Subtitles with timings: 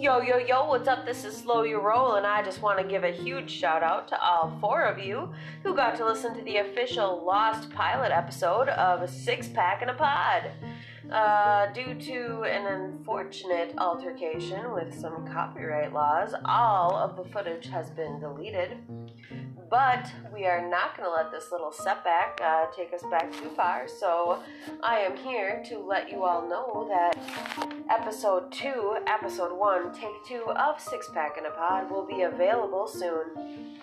[0.00, 1.04] Yo, yo, yo, what's up?
[1.04, 4.06] This is Slow Your Roll, and I just want to give a huge shout out
[4.08, 5.32] to all four of you
[5.64, 9.88] who got to listen to the official Lost pilot episode of A Six Pack in
[9.88, 10.52] a Pod.
[11.10, 17.90] Uh, due to an unfortunate altercation with some copyright laws, all of the footage has
[17.90, 18.78] been deleted.
[19.70, 23.50] But we are not going to let this little setback uh, take us back too
[23.50, 24.42] far, so
[24.82, 27.18] I am here to let you all know that
[27.90, 32.88] episode 2, episode 1, take 2 of Six Pack in a Pod will be available
[32.88, 33.76] soon.